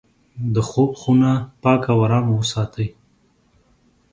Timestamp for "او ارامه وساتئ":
1.93-2.87